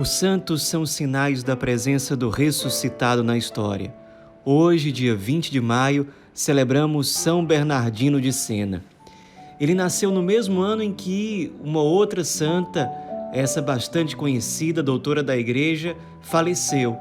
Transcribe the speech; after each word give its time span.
Os 0.00 0.08
santos 0.08 0.62
são 0.62 0.86
sinais 0.86 1.42
da 1.42 1.54
presença 1.54 2.16
do 2.16 2.30
ressuscitado 2.30 3.22
na 3.22 3.36
história. 3.36 3.94
Hoje, 4.42 4.90
dia 4.90 5.14
20 5.14 5.52
de 5.52 5.60
maio, 5.60 6.08
celebramos 6.32 7.10
São 7.10 7.44
Bernardino 7.44 8.18
de 8.18 8.32
Sena. 8.32 8.82
Ele 9.60 9.74
nasceu 9.74 10.10
no 10.10 10.22
mesmo 10.22 10.62
ano 10.62 10.82
em 10.82 10.90
que 10.90 11.52
uma 11.62 11.82
outra 11.82 12.24
santa, 12.24 12.90
essa 13.30 13.60
bastante 13.60 14.16
conhecida, 14.16 14.82
doutora 14.82 15.22
da 15.22 15.36
Igreja, 15.36 15.94
faleceu, 16.22 16.96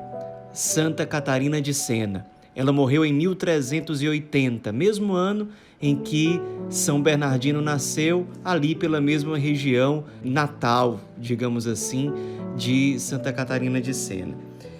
Santa 0.51 1.05
Catarina 1.05 1.61
de 1.61 1.73
Sena. 1.73 2.25
Ela 2.53 2.73
morreu 2.73 3.05
em 3.05 3.13
1380, 3.13 4.73
mesmo 4.73 5.13
ano 5.13 5.47
em 5.81 5.95
que 5.95 6.41
São 6.69 7.01
Bernardino 7.01 7.61
nasceu, 7.61 8.27
ali 8.43 8.75
pela 8.75 8.99
mesma 8.99 9.37
região 9.37 10.03
natal, 10.23 10.99
digamos 11.17 11.67
assim, 11.67 12.11
de 12.55 12.99
Santa 12.99 13.31
Catarina 13.31 13.79
de 13.79 13.93
Sena. 13.93 14.35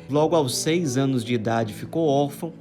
Logo 0.10 0.36
aos 0.36 0.58
seis 0.58 0.98
anos 0.98 1.24
de 1.24 1.34
idade 1.34 1.74
ficou 1.74 2.08
órfão 2.08 2.52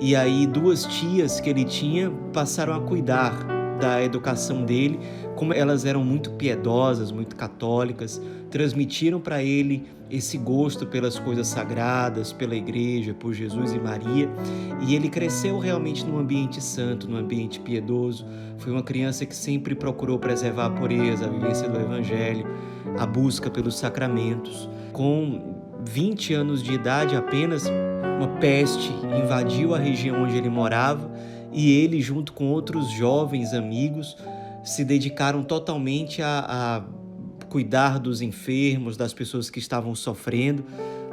e 0.00 0.16
aí 0.16 0.46
duas 0.46 0.84
tias 0.84 1.40
que 1.40 1.48
ele 1.48 1.64
tinha 1.64 2.10
passaram 2.32 2.74
a 2.74 2.80
cuidar 2.80 3.46
da 3.80 4.02
educação 4.02 4.64
dele, 4.64 4.98
como 5.36 5.52
elas 5.52 5.84
eram 5.84 6.02
muito 6.02 6.30
piedosas, 6.30 7.12
muito 7.12 7.36
católicas, 7.36 8.20
transmitiram 8.50 9.20
para 9.20 9.42
ele 9.42 9.84
esse 10.10 10.38
gosto 10.38 10.86
pelas 10.86 11.18
coisas 11.18 11.48
sagradas, 11.48 12.32
pela 12.32 12.54
igreja, 12.54 13.12
por 13.12 13.34
Jesus 13.34 13.72
e 13.72 13.78
Maria, 13.78 14.30
e 14.80 14.94
ele 14.94 15.08
cresceu 15.08 15.58
realmente 15.58 16.04
num 16.04 16.18
ambiente 16.18 16.60
santo, 16.60 17.08
num 17.08 17.16
ambiente 17.16 17.60
piedoso. 17.60 18.24
Foi 18.58 18.72
uma 18.72 18.82
criança 18.82 19.26
que 19.26 19.34
sempre 19.34 19.74
procurou 19.74 20.18
preservar 20.18 20.66
a 20.66 20.70
pureza, 20.70 21.26
a 21.26 21.28
vivência 21.28 21.68
do 21.68 21.78
evangelho, 21.78 22.46
a 22.98 23.04
busca 23.04 23.50
pelos 23.50 23.76
sacramentos. 23.76 24.70
Com 24.92 25.56
20 25.84 26.34
anos 26.34 26.62
de 26.62 26.72
idade 26.72 27.14
apenas, 27.16 27.64
uma 28.16 28.28
peste 28.38 28.92
invadiu 29.22 29.74
a 29.74 29.78
região 29.78 30.22
onde 30.22 30.36
ele 30.36 30.48
morava 30.48 31.10
e 31.52 31.72
ele, 31.72 32.00
junto 32.00 32.32
com 32.32 32.46
outros 32.46 32.90
jovens 32.90 33.52
amigos, 33.52 34.16
se 34.66 34.84
dedicaram 34.84 35.44
totalmente 35.44 36.20
a, 36.20 36.44
a 36.48 37.46
cuidar 37.48 38.00
dos 38.00 38.20
enfermos, 38.20 38.96
das 38.96 39.14
pessoas 39.14 39.48
que 39.48 39.60
estavam 39.60 39.94
sofrendo. 39.94 40.64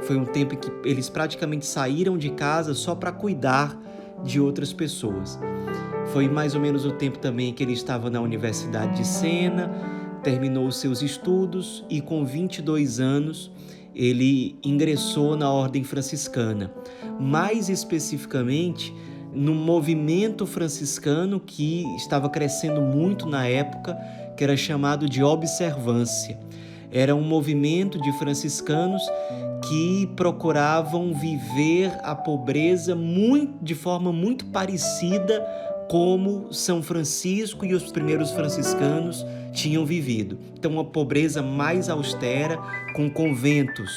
Foi 0.01 0.17
um 0.17 0.25
tempo 0.25 0.55
em 0.55 0.57
que 0.57 0.71
eles 0.83 1.07
praticamente 1.07 1.65
saíram 1.65 2.17
de 2.17 2.31
casa 2.31 2.73
só 2.73 2.95
para 2.95 3.11
cuidar 3.11 3.79
de 4.23 4.39
outras 4.41 4.73
pessoas. 4.73 5.39
Foi 6.11 6.27
mais 6.27 6.55
ou 6.55 6.61
menos 6.61 6.83
o 6.83 6.91
tempo 6.91 7.19
também 7.19 7.53
que 7.53 7.63
ele 7.63 7.73
estava 7.73 8.09
na 8.09 8.19
Universidade 8.19 8.97
de 8.97 9.07
Sena, 9.07 9.69
terminou 10.23 10.67
os 10.67 10.77
seus 10.77 11.01
estudos 11.01 11.85
e 11.89 12.01
com 12.01 12.25
22 12.25 12.99
anos 12.99 13.51
ele 13.95 14.57
ingressou 14.63 15.37
na 15.37 15.51
ordem 15.51 15.83
franciscana. 15.83 16.73
Mais 17.19 17.69
especificamente, 17.69 18.93
no 19.33 19.53
movimento 19.53 20.45
franciscano 20.45 21.39
que 21.39 21.83
estava 21.95 22.29
crescendo 22.29 22.81
muito 22.81 23.25
na 23.25 23.47
época, 23.47 23.97
que 24.37 24.43
era 24.43 24.55
chamado 24.55 25.09
de 25.09 25.23
observância. 25.23 26.39
Era 26.91 27.15
um 27.15 27.23
movimento 27.23 27.99
de 27.99 28.11
franciscanos 28.19 29.01
que 29.67 30.07
procuravam 30.15 31.13
viver 31.13 31.91
a 32.03 32.13
pobreza 32.13 32.95
muito, 32.95 33.63
de 33.63 33.73
forma 33.73 34.11
muito 34.11 34.45
parecida 34.45 35.43
como 35.89 36.51
São 36.53 36.81
Francisco 36.81 37.65
e 37.65 37.73
os 37.73 37.91
primeiros 37.91 38.31
franciscanos 38.31 39.25
tinham 39.51 39.85
vivido. 39.85 40.37
Então, 40.57 40.71
uma 40.71 40.85
pobreza 40.85 41.41
mais 41.41 41.89
austera, 41.89 42.57
com 42.95 43.09
conventos 43.09 43.91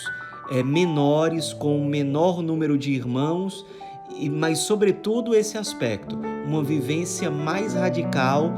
é, 0.50 0.62
menores, 0.62 1.52
com 1.52 1.84
menor 1.84 2.42
número 2.42 2.78
de 2.78 2.92
irmãos, 2.92 3.64
e 4.18 4.28
mas, 4.30 4.58
sobretudo, 4.60 5.34
esse 5.34 5.58
aspecto, 5.58 6.18
uma 6.46 6.62
vivência 6.62 7.30
mais 7.30 7.74
radical 7.74 8.52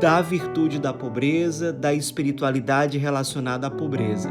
da 0.00 0.20
virtude 0.20 0.78
da 0.78 0.92
pobreza, 0.92 1.72
da 1.72 1.94
espiritualidade 1.94 2.98
relacionada 2.98 3.66
à 3.66 3.70
pobreza. 3.70 4.30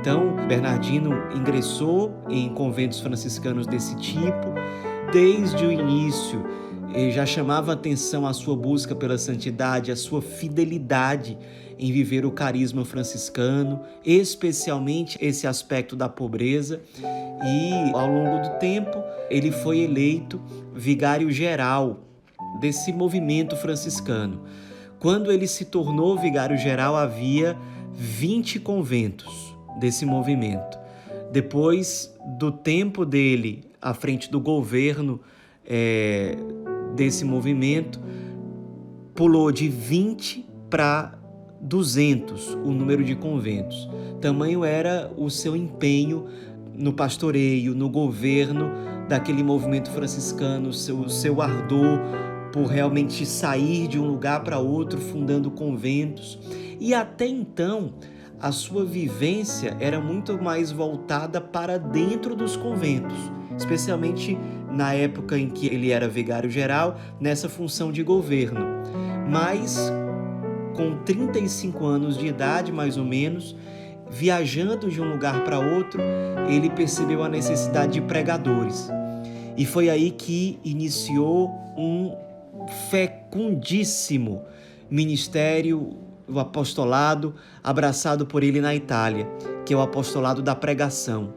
Então, 0.00 0.34
Bernardino 0.48 1.12
ingressou 1.34 2.12
em 2.28 2.48
conventos 2.54 3.00
franciscanos 3.00 3.66
desse 3.66 3.94
tipo. 3.96 4.52
Desde 5.12 5.66
o 5.66 5.70
início, 5.70 6.42
já 7.10 7.24
chamava 7.24 7.72
atenção 7.72 8.26
a 8.26 8.32
sua 8.32 8.56
busca 8.56 8.94
pela 8.94 9.16
santidade, 9.16 9.90
a 9.90 9.96
sua 9.96 10.20
fidelidade 10.20 11.38
em 11.78 11.90
viver 11.90 12.24
o 12.24 12.30
carisma 12.30 12.84
franciscano, 12.84 13.80
especialmente 14.04 15.18
esse 15.20 15.46
aspecto 15.46 15.96
da 15.96 16.08
pobreza. 16.08 16.80
E 17.44 17.92
ao 17.92 18.06
longo 18.06 18.48
do 18.48 18.58
tempo, 18.58 19.02
ele 19.28 19.50
foi 19.50 19.80
eleito 19.80 20.40
vigário 20.74 21.30
geral 21.30 22.00
desse 22.60 22.92
movimento 22.92 23.56
franciscano. 23.56 24.42
Quando 25.00 25.32
ele 25.32 25.48
se 25.48 25.64
tornou 25.64 26.16
vigário 26.16 26.56
geral, 26.56 26.94
havia 26.94 27.56
20 27.92 28.60
conventos 28.60 29.56
desse 29.80 30.06
movimento. 30.06 30.78
Depois 31.32 32.14
do 32.38 32.52
tempo 32.52 33.04
dele 33.04 33.64
à 33.80 33.92
frente 33.92 34.30
do 34.30 34.38
governo 34.38 35.20
é, 35.66 36.36
desse 36.94 37.24
movimento, 37.24 38.00
pulou 39.14 39.50
de 39.52 39.68
20 39.68 40.46
para 40.70 41.18
200 41.60 42.54
o 42.54 42.70
número 42.70 43.04
de 43.04 43.14
conventos. 43.14 43.88
Tamanho 44.20 44.64
era 44.64 45.12
o 45.16 45.30
seu 45.30 45.56
empenho 45.56 46.26
no 46.74 46.92
pastoreio, 46.92 47.74
no 47.74 47.88
governo 47.88 48.70
daquele 49.08 49.42
movimento 49.42 49.90
franciscano, 49.90 50.72
seu, 50.72 51.08
seu 51.08 51.42
ardor 51.42 52.00
por 52.52 52.66
realmente 52.66 53.24
sair 53.24 53.88
de 53.88 53.98
um 53.98 54.06
lugar 54.06 54.42
para 54.44 54.58
outro, 54.58 55.00
fundando 55.00 55.50
conventos. 55.50 56.38
E 56.78 56.92
até 56.92 57.26
então, 57.26 57.94
a 58.40 58.52
sua 58.52 58.84
vivência 58.84 59.76
era 59.80 60.00
muito 60.00 60.40
mais 60.42 60.70
voltada 60.70 61.40
para 61.40 61.78
dentro 61.78 62.34
dos 62.34 62.56
conventos, 62.56 63.16
especialmente 63.56 64.36
na 64.72 64.94
época 64.94 65.38
em 65.38 65.48
que 65.48 65.66
ele 65.66 65.90
era 65.90 66.08
vigário 66.08 66.50
geral, 66.50 66.98
nessa 67.20 67.48
função 67.48 67.92
de 67.92 68.02
governo. 68.02 68.60
Mas 69.28 69.92
com 70.74 70.96
35 71.04 71.84
anos 71.84 72.16
de 72.16 72.26
idade, 72.26 72.72
mais 72.72 72.96
ou 72.96 73.04
menos, 73.04 73.54
viajando 74.10 74.88
de 74.88 75.00
um 75.00 75.10
lugar 75.10 75.44
para 75.44 75.58
outro, 75.58 76.00
ele 76.48 76.70
percebeu 76.70 77.22
a 77.22 77.28
necessidade 77.28 77.92
de 77.92 78.00
pregadores. 78.00 78.88
E 79.56 79.66
foi 79.66 79.90
aí 79.90 80.10
que 80.10 80.58
iniciou 80.64 81.50
um 81.76 82.14
fecundíssimo 82.90 84.42
ministério, 84.90 85.96
o 86.28 86.38
apostolado 86.38 87.34
abraçado 87.62 88.26
por 88.26 88.42
ele 88.42 88.60
na 88.60 88.74
Itália, 88.74 89.26
que 89.64 89.74
é 89.74 89.76
o 89.76 89.80
apostolado 89.80 90.42
da 90.42 90.54
pregação. 90.54 91.34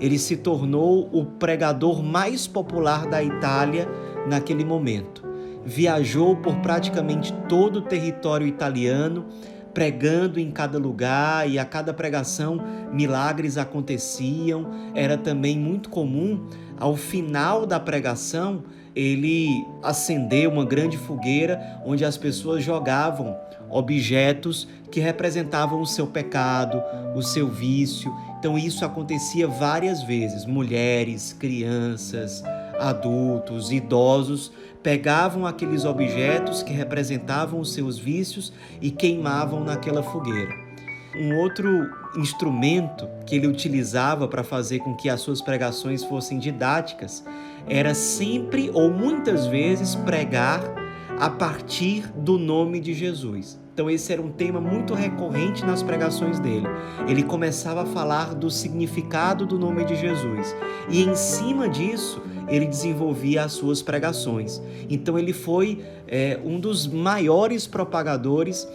Ele 0.00 0.18
se 0.18 0.36
tornou 0.36 1.08
o 1.12 1.24
pregador 1.24 2.02
mais 2.02 2.46
popular 2.46 3.06
da 3.06 3.22
Itália 3.22 3.88
naquele 4.28 4.64
momento. 4.64 5.26
Viajou 5.64 6.36
por 6.36 6.56
praticamente 6.56 7.32
todo 7.48 7.80
o 7.80 7.82
território 7.82 8.46
italiano, 8.46 9.26
pregando 9.74 10.40
em 10.40 10.50
cada 10.50 10.78
lugar 10.78 11.48
e 11.48 11.58
a 11.58 11.64
cada 11.64 11.92
pregação 11.92 12.60
milagres 12.92 13.58
aconteciam. 13.58 14.70
Era 14.94 15.16
também 15.16 15.58
muito 15.58 15.88
comum, 15.88 16.46
ao 16.78 16.94
final 16.94 17.66
da 17.66 17.80
pregação, 17.80 18.62
ele 18.94 19.66
acendeu 19.82 20.50
uma 20.50 20.64
grande 20.64 20.96
fogueira 20.96 21.80
onde 21.84 22.04
as 22.04 22.16
pessoas 22.16 22.62
jogavam 22.62 23.36
objetos 23.70 24.68
que 24.90 25.00
representavam 25.00 25.80
o 25.80 25.86
seu 25.86 26.06
pecado, 26.06 26.82
o 27.14 27.22
seu 27.22 27.48
vício. 27.48 28.12
Então 28.38 28.56
isso 28.56 28.84
acontecia 28.84 29.48
várias 29.48 30.02
vezes. 30.02 30.46
Mulheres, 30.46 31.32
crianças, 31.32 32.42
adultos, 32.78 33.72
idosos 33.72 34.52
pegavam 34.82 35.44
aqueles 35.44 35.84
objetos 35.84 36.62
que 36.62 36.72
representavam 36.72 37.58
os 37.58 37.72
seus 37.72 37.98
vícios 37.98 38.52
e 38.80 38.90
queimavam 38.92 39.64
naquela 39.64 40.02
fogueira. 40.04 40.54
Um 41.16 41.36
outro 41.38 41.68
instrumento 42.16 43.08
que 43.26 43.34
ele 43.34 43.48
utilizava 43.48 44.28
para 44.28 44.44
fazer 44.44 44.78
com 44.78 44.94
que 44.94 45.08
as 45.08 45.20
suas 45.20 45.42
pregações 45.42 46.04
fossem 46.04 46.38
didáticas 46.38 47.24
era 47.66 47.92
sempre 47.92 48.70
ou 48.72 48.88
muitas 48.88 49.46
vezes 49.48 49.96
pregar 49.96 50.62
a 51.18 51.28
partir 51.28 52.06
do 52.14 52.38
nome 52.38 52.78
de 52.78 52.94
Jesus. 52.94 53.58
Então, 53.78 53.88
esse 53.88 54.12
era 54.12 54.20
um 54.20 54.32
tema 54.32 54.60
muito 54.60 54.92
recorrente 54.92 55.64
nas 55.64 55.84
pregações 55.84 56.40
dele. 56.40 56.66
Ele 57.06 57.22
começava 57.22 57.82
a 57.82 57.86
falar 57.86 58.34
do 58.34 58.50
significado 58.50 59.46
do 59.46 59.56
nome 59.56 59.84
de 59.84 59.94
Jesus 59.94 60.52
e, 60.90 61.04
em 61.04 61.14
cima 61.14 61.68
disso, 61.68 62.20
ele 62.48 62.66
desenvolvia 62.66 63.44
as 63.44 63.52
suas 63.52 63.80
pregações. 63.80 64.60
Então, 64.90 65.16
ele 65.16 65.32
foi 65.32 65.84
é, 66.08 66.40
um 66.44 66.58
dos 66.58 66.88
maiores 66.88 67.68
propagadores 67.68 68.66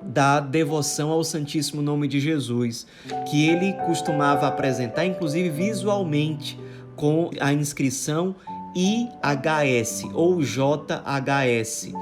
da 0.00 0.40
devoção 0.40 1.10
ao 1.10 1.22
Santíssimo 1.22 1.82
Nome 1.82 2.08
de 2.08 2.18
Jesus, 2.18 2.86
que 3.30 3.46
ele 3.46 3.74
costumava 3.84 4.48
apresentar, 4.48 5.04
inclusive 5.04 5.50
visualmente, 5.50 6.58
com 6.96 7.28
a 7.38 7.52
inscrição 7.52 8.34
IHS 8.74 10.04
ou 10.14 10.40
JHS, 10.40 11.92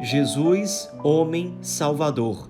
Jesus, 0.00 0.90
Homem 1.02 1.56
Salvador. 1.60 2.48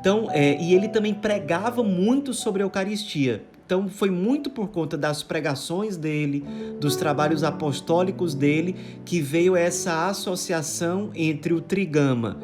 Então, 0.00 0.28
é, 0.30 0.60
e 0.60 0.74
ele 0.74 0.88
também 0.88 1.14
pregava 1.14 1.82
muito 1.82 2.34
sobre 2.34 2.62
a 2.62 2.66
Eucaristia. 2.66 3.42
Então 3.64 3.88
foi 3.88 4.10
muito 4.10 4.50
por 4.50 4.68
conta 4.68 4.96
das 4.96 5.22
pregações 5.22 5.96
dele, 5.96 6.44
dos 6.78 6.96
trabalhos 6.96 7.42
apostólicos 7.42 8.34
dele, 8.34 8.76
que 9.04 9.20
veio 9.20 9.56
essa 9.56 10.06
associação 10.06 11.10
entre 11.14 11.54
o 11.54 11.60
trigama 11.62 12.38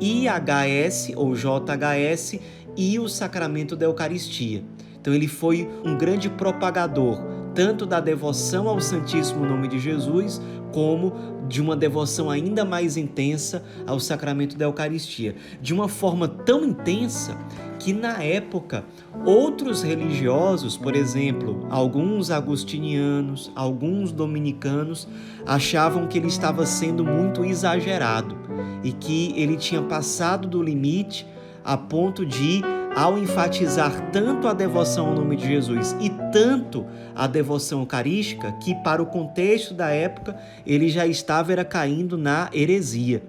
IHS 0.00 1.12
ou 1.14 1.34
JHS 1.34 2.40
e 2.76 2.98
o 2.98 3.08
sacramento 3.08 3.76
da 3.76 3.86
Eucaristia. 3.86 4.64
Então 5.00 5.14
ele 5.14 5.28
foi 5.28 5.68
um 5.84 5.96
grande 5.96 6.28
propagador 6.28 7.22
tanto 7.54 7.86
da 7.86 8.00
devoção 8.00 8.68
ao 8.68 8.80
Santíssimo 8.80 9.46
Nome 9.46 9.68
de 9.68 9.78
Jesus, 9.78 10.40
como 10.72 11.12
de 11.48 11.62
uma 11.62 11.76
devoção 11.76 12.28
ainda 12.28 12.64
mais 12.64 12.96
intensa 12.96 13.64
ao 13.86 14.00
sacramento 14.00 14.56
da 14.56 14.64
Eucaristia. 14.64 15.36
De 15.62 15.72
uma 15.72 15.88
forma 15.88 16.26
tão 16.26 16.64
intensa 16.64 17.38
que, 17.78 17.92
na 17.92 18.22
época, 18.22 18.84
outros 19.24 19.82
religiosos, 19.82 20.76
por 20.76 20.96
exemplo, 20.96 21.66
alguns 21.70 22.30
agustinianos, 22.30 23.52
alguns 23.54 24.10
dominicanos, 24.10 25.06
achavam 25.46 26.08
que 26.08 26.18
ele 26.18 26.28
estava 26.28 26.66
sendo 26.66 27.04
muito 27.04 27.44
exagerado 27.44 28.36
e 28.82 28.92
que 28.92 29.32
ele 29.36 29.56
tinha 29.56 29.82
passado 29.82 30.48
do 30.48 30.62
limite 30.62 31.26
a 31.64 31.76
ponto 31.76 32.26
de 32.26 32.62
ao 32.94 33.18
enfatizar 33.18 34.10
tanto 34.12 34.46
a 34.46 34.52
devoção 34.52 35.08
ao 35.08 35.14
nome 35.14 35.36
de 35.36 35.46
Jesus 35.46 35.96
e 36.00 36.10
tanto 36.32 36.86
a 37.14 37.26
devoção 37.26 37.80
eucarística, 37.80 38.52
que 38.52 38.74
para 38.76 39.02
o 39.02 39.06
contexto 39.06 39.74
da 39.74 39.88
época 39.88 40.36
ele 40.66 40.88
já 40.88 41.06
estava 41.06 41.52
era 41.52 41.64
caindo 41.64 42.16
na 42.16 42.48
heresia. 42.52 43.22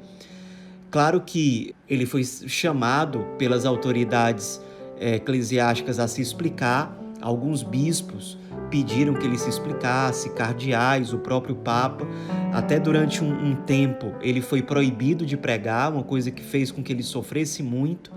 Claro 0.92 1.22
que 1.22 1.76
ele 1.90 2.06
foi 2.06 2.24
chamado 2.24 3.26
pelas 3.38 3.66
autoridades 3.66 4.62
eh, 5.00 5.16
eclesiásticas 5.16 6.00
a 6.00 6.08
se 6.08 6.22
explicar, 6.22 6.96
alguns 7.20 7.64
bispos 7.64 8.38
pediram 8.70 9.14
que 9.14 9.26
ele 9.26 9.38
se 9.38 9.50
explicasse, 9.50 10.30
cardeais, 10.32 11.14
o 11.14 11.18
próprio 11.18 11.56
Papa. 11.56 12.06
Até 12.54 12.80
durante 12.80 13.24
um, 13.24 13.52
um, 13.52 13.56
tempo 13.56 14.14
ele 14.22 14.42
foi 14.42 14.62
proibido 14.62 15.26
de 15.26 15.36
pregar, 15.36 15.92
uma 15.92 16.04
coisa 16.04 16.32
que 16.32 16.42
fez 16.42 16.72
com 16.72 16.82
que 16.82 16.94
ele 16.94 17.04
sofresse 17.04 17.62
muito, 17.62 18.12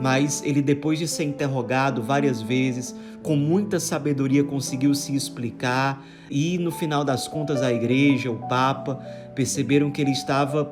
mas 0.00 0.42
ele, 0.44 0.60
depois 0.60 0.98
de 0.98 1.06
ser 1.06 1.24
interrogado 1.24 2.02
várias 2.02 2.42
vezes, 2.42 2.94
com 3.22 3.36
muita 3.36 3.78
sabedoria 3.78 4.44
conseguiu 4.44 4.94
se 4.94 5.14
explicar. 5.14 6.04
E, 6.30 6.58
no 6.58 6.70
final 6.70 7.04
das 7.04 7.28
contas, 7.28 7.62
a 7.62 7.72
igreja, 7.72 8.30
o 8.30 8.36
Papa, 8.48 8.96
perceberam 9.34 9.90
que 9.90 10.00
ele 10.00 10.10
estava 10.10 10.64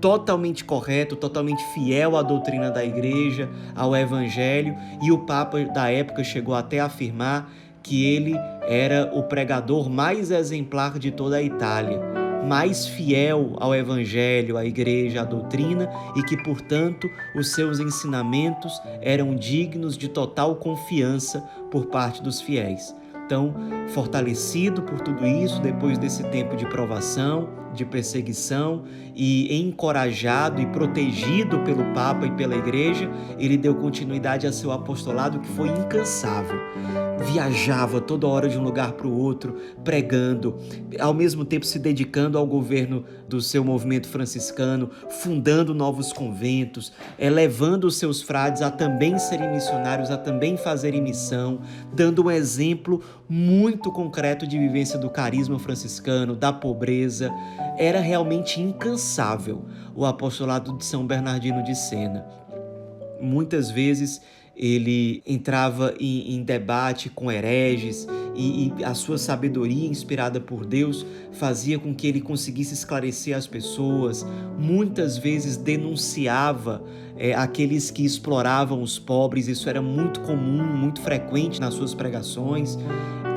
totalmente 0.00 0.64
correto, 0.64 1.16
totalmente 1.16 1.62
fiel 1.74 2.16
à 2.16 2.22
doutrina 2.22 2.70
da 2.70 2.84
igreja, 2.84 3.48
ao 3.74 3.96
evangelho, 3.96 4.76
e 5.02 5.10
o 5.10 5.18
Papa 5.18 5.64
da 5.64 5.90
época 5.90 6.22
chegou 6.24 6.54
até 6.54 6.80
a 6.80 6.86
afirmar 6.86 7.50
que 7.88 8.04
ele 8.04 8.34
era 8.68 9.10
o 9.14 9.22
pregador 9.22 9.88
mais 9.88 10.30
exemplar 10.30 10.98
de 10.98 11.10
toda 11.10 11.38
a 11.38 11.42
Itália, 11.42 11.98
mais 12.46 12.86
fiel 12.86 13.54
ao 13.56 13.74
Evangelho, 13.74 14.58
à 14.58 14.64
Igreja, 14.66 15.22
à 15.22 15.24
doutrina 15.24 15.88
e 16.14 16.22
que, 16.22 16.36
portanto, 16.42 17.08
os 17.34 17.54
seus 17.54 17.80
ensinamentos 17.80 18.78
eram 19.00 19.34
dignos 19.34 19.96
de 19.96 20.06
total 20.06 20.56
confiança 20.56 21.40
por 21.70 21.86
parte 21.86 22.22
dos 22.22 22.42
fiéis. 22.42 22.94
Então, 23.24 23.54
fortalecido 23.88 24.82
por 24.82 25.00
tudo 25.00 25.26
isso, 25.26 25.58
depois 25.62 25.96
desse 25.96 26.22
tempo 26.24 26.56
de 26.56 26.66
provação, 26.66 27.48
de 27.74 27.84
perseguição 27.84 28.84
e 29.14 29.60
encorajado 29.60 30.60
e 30.60 30.66
protegido 30.66 31.60
pelo 31.60 31.84
Papa 31.92 32.26
e 32.26 32.32
pela 32.32 32.56
Igreja, 32.56 33.10
ele 33.38 33.56
deu 33.56 33.74
continuidade 33.74 34.46
a 34.46 34.52
seu 34.52 34.72
apostolado 34.72 35.40
que 35.40 35.48
foi 35.48 35.68
incansável 35.68 36.58
viajava 37.18 38.00
toda 38.00 38.26
hora 38.26 38.48
de 38.48 38.58
um 38.58 38.62
lugar 38.62 38.92
para 38.92 39.06
o 39.06 39.18
outro, 39.18 39.56
pregando, 39.84 40.56
ao 40.98 41.12
mesmo 41.12 41.44
tempo 41.44 41.66
se 41.66 41.78
dedicando 41.78 42.38
ao 42.38 42.46
governo 42.46 43.04
do 43.28 43.40
seu 43.40 43.64
movimento 43.64 44.08
franciscano, 44.08 44.90
fundando 45.22 45.74
novos 45.74 46.12
conventos, 46.12 46.92
elevando 47.18 47.86
os 47.86 47.96
seus 47.96 48.22
frades 48.22 48.62
a 48.62 48.70
também 48.70 49.18
serem 49.18 49.50
missionários, 49.52 50.10
a 50.10 50.16
também 50.16 50.56
fazerem 50.56 51.02
missão, 51.02 51.60
dando 51.92 52.24
um 52.24 52.30
exemplo 52.30 53.02
muito 53.28 53.90
concreto 53.90 54.46
de 54.46 54.58
vivência 54.58 54.98
do 54.98 55.10
carisma 55.10 55.58
franciscano, 55.58 56.34
da 56.34 56.52
pobreza. 56.52 57.30
Era 57.76 58.00
realmente 58.00 58.60
incansável 58.60 59.64
o 59.94 60.04
apostolado 60.04 60.76
de 60.76 60.84
São 60.84 61.06
Bernardino 61.06 61.62
de 61.62 61.74
Sena. 61.74 62.26
Muitas 63.20 63.70
vezes 63.70 64.20
ele 64.58 65.22
entrava 65.24 65.94
em, 66.00 66.34
em 66.34 66.42
debate 66.42 67.08
com 67.08 67.30
hereges 67.30 68.08
e, 68.34 68.72
e, 68.76 68.84
a 68.84 68.92
sua 68.92 69.16
sabedoria 69.16 69.88
inspirada 69.88 70.40
por 70.40 70.66
Deus 70.66 71.06
fazia 71.32 71.78
com 71.78 71.94
que 71.94 72.08
ele 72.08 72.20
conseguisse 72.20 72.74
esclarecer 72.74 73.36
as 73.36 73.46
pessoas. 73.46 74.26
Muitas 74.58 75.16
vezes 75.16 75.56
denunciava 75.56 76.82
é, 77.16 77.34
aqueles 77.34 77.90
que 77.92 78.04
exploravam 78.04 78.82
os 78.82 78.98
pobres, 78.98 79.46
isso 79.46 79.68
era 79.68 79.80
muito 79.80 80.20
comum, 80.20 80.64
muito 80.64 81.00
frequente 81.00 81.60
nas 81.60 81.74
suas 81.74 81.94
pregações. 81.94 82.76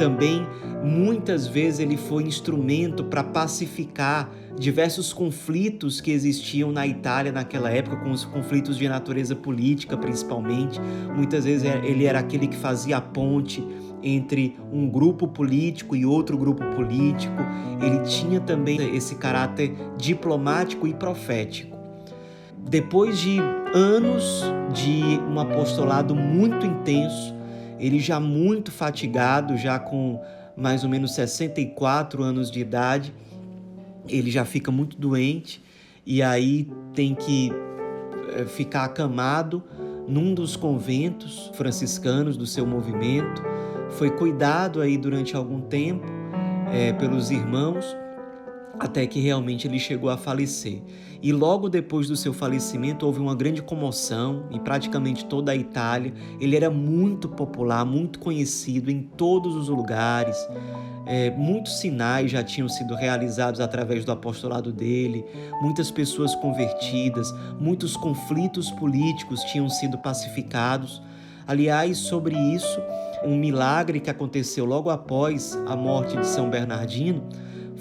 Também, 0.02 0.48
muitas 0.84 1.46
vezes, 1.46 1.80
ele 1.80 1.96
foi 1.96 2.24
instrumento 2.24 3.04
para 3.04 3.24
pacificar 3.24 4.32
diversos 4.58 5.14
conflitos 5.14 6.02
que 6.02 6.10
existiam 6.10 6.72
na 6.72 6.88
Itália 6.88 7.32
naquela 7.32 7.70
época, 7.70 7.98
com 7.98 8.10
os 8.10 8.26
conflitos 8.26 8.80
de 8.80 8.90
natureza 8.90 9.36
política 9.36 9.96
principalmente. 9.96 10.82
Muitas 11.16 11.46
vezes 11.46 11.66
é, 11.66 11.86
ele 11.86 12.06
era 12.06 12.18
aquele 12.18 12.48
que 12.48 12.56
fazia 12.56 12.98
a 12.98 13.02
ponte 13.02 13.64
entre 14.02 14.58
um 14.74 14.90
grupo 14.90 15.28
político 15.28 15.96
e 15.96 16.04
outro 16.04 16.36
grupo 16.36 16.66
político. 16.76 17.38
Ele 17.80 18.00
tinha 18.00 18.40
também 18.40 18.96
esse 18.96 19.14
caráter 19.14 19.76
diplomático 20.00 20.88
e 20.88 20.96
profético. 20.96 21.78
Depois 22.68 23.20
de 23.20 23.38
anos 23.72 24.42
de 24.74 25.20
um 25.30 25.40
apostolado 25.40 26.16
muito 26.16 26.66
intenso, 26.66 27.40
ele 27.82 28.00
já 28.00 28.20
muito 28.20 28.72
fatigado, 28.72 29.58
já 29.58 29.80
com 29.80 30.22
mais 30.56 30.84
ou 30.84 30.90
menos 30.90 31.16
64 31.16 32.22
anos 32.22 32.52
de 32.52 32.60
idade, 32.60 33.14
ele 34.08 34.30
já 34.30 34.46
fica 34.46 34.72
muito 34.72 34.96
doente 34.96 35.62
e 36.06 36.22
aí 36.22 36.70
tem 36.94 37.16
que 37.16 37.52
eh, 38.36 38.46
ficar 38.46 38.86
acamado 38.86 39.64
num 40.08 40.34
dos 40.34 40.56
conventos 40.56 41.52
franciscanos 41.56 42.38
do 42.38 42.46
seu 42.46 42.66
movimento. 42.66 43.42
Foi 43.92 44.12
cuidado 44.12 44.80
aí 44.80 44.98
durante 44.98 45.36
algum 45.36 45.62
tempo 45.62 46.06
é, 46.72 46.94
pelos 46.94 47.32
irmãos 47.32 47.98
até 48.82 49.06
que 49.06 49.20
realmente 49.20 49.68
ele 49.68 49.78
chegou 49.78 50.10
a 50.10 50.18
falecer. 50.18 50.82
E 51.22 51.32
logo 51.32 51.70
depois 51.70 52.08
do 52.08 52.16
seu 52.16 52.34
falecimento 52.34 53.06
houve 53.06 53.20
uma 53.20 53.36
grande 53.36 53.62
comoção 53.62 54.46
em 54.50 54.60
praticamente 54.60 55.24
toda 55.26 55.52
a 55.52 55.56
Itália. 55.56 56.12
Ele 56.40 56.56
era 56.56 56.72
muito 56.72 57.30
popular, 57.30 57.86
muito 57.86 58.18
conhecido 58.18 58.90
em 58.90 59.04
todos 59.04 59.56
os 59.56 59.70
lugares. 59.70 60.36
É, 61.06 61.30
muitos 61.30 61.78
sinais 61.78 62.32
já 62.32 62.44
tinham 62.44 62.68
sido 62.68 62.96
realizados 62.96 63.60
através 63.60 64.04
do 64.04 64.12
apostolado 64.12 64.72
dele, 64.72 65.26
muitas 65.62 65.92
pessoas 65.92 66.34
convertidas, 66.36 67.32
muitos 67.60 67.96
conflitos 67.96 68.72
políticos 68.72 69.42
tinham 69.44 69.70
sido 69.70 70.00
pacificados. 70.00 71.04
Aliás, 71.46 72.00
sobre 72.00 72.36
isso, 72.36 72.80
um 73.24 73.36
milagre 73.38 74.00
que 74.00 74.10
aconteceu 74.10 74.66
logo 74.66 74.90
após 74.90 75.56
a 75.68 75.76
morte 75.76 76.18
de 76.18 76.26
São 76.26 76.50
Bernardino 76.50 77.30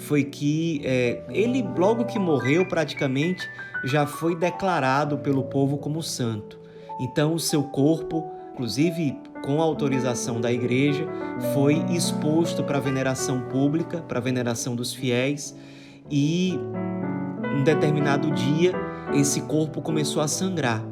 foi 0.01 0.23
que 0.23 0.81
é, 0.83 1.21
ele, 1.29 1.65
logo 1.77 2.05
que 2.05 2.17
morreu, 2.17 2.65
praticamente 2.65 3.47
já 3.85 4.05
foi 4.05 4.35
declarado 4.35 5.17
pelo 5.19 5.43
povo 5.43 5.77
como 5.77 6.01
santo. 6.01 6.59
Então, 6.99 7.33
o 7.33 7.39
seu 7.39 7.63
corpo, 7.63 8.29
inclusive 8.53 9.17
com 9.43 9.61
autorização 9.61 10.39
da 10.39 10.51
igreja, 10.51 11.07
foi 11.53 11.83
exposto 11.89 12.63
para 12.63 12.79
veneração 12.79 13.41
pública, 13.41 14.01
para 14.01 14.19
veneração 14.19 14.75
dos 14.75 14.93
fiéis, 14.93 15.55
e 16.09 16.59
um 17.55 17.63
determinado 17.63 18.29
dia 18.31 18.73
esse 19.13 19.41
corpo 19.41 19.81
começou 19.81 20.21
a 20.21 20.27
sangrar. 20.27 20.83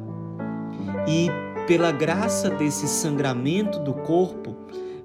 E 1.06 1.28
pela 1.66 1.92
graça 1.92 2.50
desse 2.50 2.88
sangramento 2.88 3.78
do 3.80 3.94
corpo, 3.94 4.56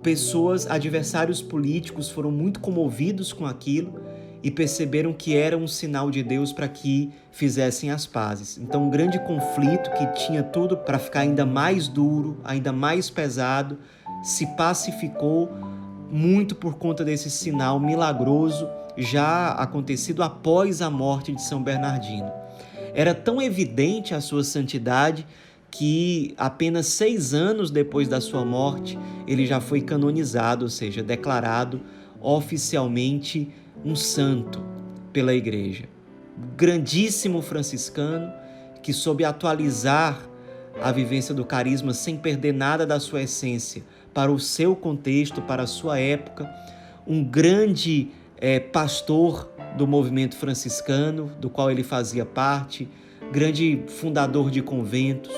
pessoas, 0.06 0.68
adversários 0.70 1.42
políticos 1.42 2.12
foram 2.12 2.30
muito 2.30 2.60
comovidos 2.60 3.34
com 3.34 3.44
aquilo 3.44 4.00
e 4.44 4.52
perceberam 4.52 5.12
que 5.12 5.36
era 5.36 5.58
um 5.58 5.68
sinal 5.68 6.12
de 6.12 6.22
Deus 6.22 6.54
para 6.54 6.68
que 6.68 7.12
fizessem 7.32 7.90
as 7.90 8.06
pazes. 8.06 8.60
Então, 8.60 8.84
um 8.84 8.92
grande 8.92 9.18
conflito 9.18 9.90
que 9.98 10.06
tinha 10.14 10.44
tudo 10.44 10.78
para 10.78 11.00
ficar 11.00 11.22
ainda 11.22 11.44
mais 11.44 11.88
duro, 11.88 12.40
ainda 12.44 12.72
mais 12.72 13.10
pesado, 13.10 13.80
se 14.22 14.46
pacificou 14.56 15.50
muito 16.12 16.54
por 16.54 16.78
conta 16.78 17.04
desse 17.04 17.32
sinal 17.32 17.80
milagroso 17.80 18.70
já 18.96 19.54
acontecido 19.54 20.22
após 20.22 20.84
a 20.84 20.90
morte 20.92 21.34
de 21.34 21.42
São 21.42 21.64
Bernardino. 21.64 22.32
Era 22.94 23.16
tão 23.16 23.42
evidente 23.42 24.14
a 24.14 24.22
sua 24.22 24.44
santidade 24.44 25.26
que 25.78 26.34
apenas 26.38 26.86
seis 26.88 27.34
anos 27.34 27.70
depois 27.70 28.08
da 28.08 28.22
sua 28.22 28.46
morte 28.46 28.98
ele 29.28 29.46
já 29.46 29.60
foi 29.60 29.82
canonizado, 29.82 30.64
ou 30.64 30.70
seja, 30.70 31.04
declarado 31.04 31.82
oficialmente 32.22 33.50
um 33.84 33.94
santo 33.94 34.64
pela 35.12 35.34
Igreja. 35.34 35.84
Grandíssimo 36.56 37.42
franciscano 37.42 38.32
que 38.82 38.94
soube 38.94 39.26
atualizar 39.26 40.30
a 40.82 40.94
vivência 40.94 41.36
do 41.36 41.44
carisma 41.44 41.94
sem 41.94 42.16
perder 42.16 42.54
nada 42.54 42.86
da 42.86 42.98
sua 42.98 43.24
essência 43.24 43.84
para 44.14 44.32
o 44.32 44.40
seu 44.40 44.78
contexto, 44.78 45.42
para 45.42 45.64
a 45.64 45.68
sua 45.68 46.00
época, 46.00 46.50
um 47.06 47.22
grande 47.22 48.12
é, 48.38 48.62
pastor 48.62 49.52
do 49.78 49.86
movimento 49.86 50.38
franciscano, 50.38 51.30
do 51.38 51.50
qual 51.50 51.70
ele 51.70 51.84
fazia 51.84 52.26
parte, 52.26 52.88
grande 53.30 53.84
fundador 53.88 54.50
de 54.50 54.62
conventos, 54.62 55.36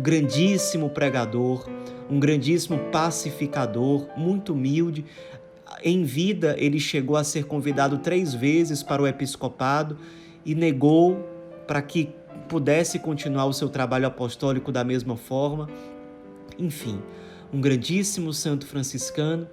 grandíssimo 0.00 0.90
pregador, 0.90 1.68
um 2.10 2.18
grandíssimo 2.18 2.78
pacificador, 2.90 4.08
muito 4.16 4.52
humilde. 4.52 5.04
Em 5.82 6.02
vida, 6.02 6.56
ele 6.58 6.80
chegou 6.80 7.16
a 7.16 7.24
ser 7.24 7.44
convidado 7.44 7.98
três 7.98 8.34
vezes 8.34 8.82
para 8.82 9.02
o 9.02 9.06
episcopado 9.06 9.96
e 10.44 10.54
negou 10.54 11.28
para 11.66 11.80
que 11.80 12.10
pudesse 12.48 12.98
continuar 12.98 13.46
o 13.46 13.52
seu 13.52 13.68
trabalho 13.68 14.06
apostólico 14.06 14.72
da 14.72 14.82
mesma 14.82 15.16
forma. 15.16 15.68
Enfim, 16.58 17.00
um 17.52 17.60
grandíssimo 17.60 18.32
santo 18.32 18.66
franciscano 18.66 19.46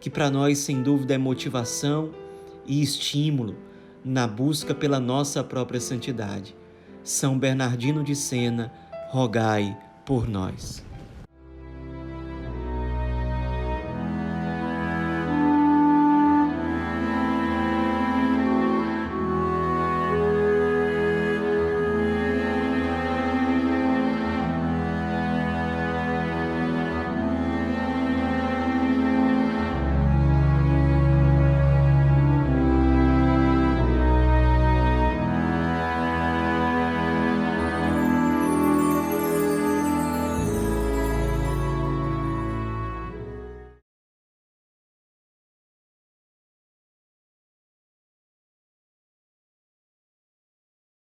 que 0.00 0.10
para 0.10 0.30
nós, 0.30 0.58
sem 0.58 0.82
dúvida, 0.82 1.14
é 1.14 1.18
motivação 1.18 2.10
e 2.66 2.82
estímulo 2.82 3.56
na 4.04 4.26
busca 4.26 4.74
pela 4.74 4.98
nossa 4.98 5.44
própria 5.44 5.80
santidade. 5.80 6.56
São 7.04 7.38
Bernardino 7.38 8.02
de 8.02 8.14
Sena, 8.14 8.72
rogai 9.10 9.76
por 10.04 10.28
nós. 10.28 10.84